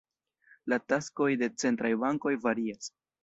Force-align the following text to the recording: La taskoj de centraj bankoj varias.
La 0.71 0.79
taskoj 0.93 1.27
de 1.43 1.51
centraj 1.65 1.93
bankoj 2.05 2.35
varias. 2.47 2.91